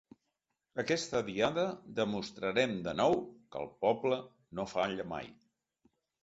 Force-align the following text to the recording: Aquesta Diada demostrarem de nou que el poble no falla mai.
Aquesta 0.83 1.19
Diada 1.27 1.65
demostrarem 1.99 2.73
de 2.87 2.95
nou 3.01 3.13
que 3.27 3.61
el 3.61 3.69
poble 3.85 4.19
no 4.61 4.67
falla 4.73 5.07
mai. 5.13 5.31